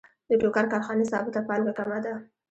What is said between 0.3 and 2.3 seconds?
ټوکر کارخانې ثابته پانګه کمه ده